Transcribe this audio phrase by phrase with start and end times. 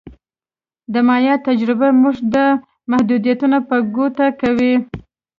[0.93, 2.43] د مایا تجربه موږ ته
[2.91, 4.73] محدودیتونه په ګوته کوي